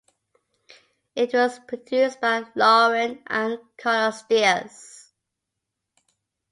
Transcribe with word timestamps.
It 1.15 1.31
was 1.31 1.59
produced 1.59 2.21
by 2.21 2.45
Lauren 2.55 3.21
and 3.27 3.59
Carlos 3.77 4.23
Diaz. 4.27 5.11